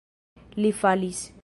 [0.61, 1.23] Li falis.